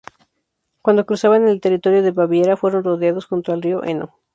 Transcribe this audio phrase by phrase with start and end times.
[0.81, 4.15] Cuando cruzaban al territorio de Baviera, fueron rodeados junto al río Eno.